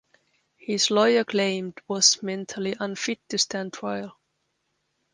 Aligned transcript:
His 0.57 0.89
lawyer 0.89 1.23
claimed 1.23 1.79
was 1.87 2.23
mentally 2.23 2.75
unfit 2.79 3.19
to 3.29 3.37
stand 3.37 3.73
trial. 3.73 4.17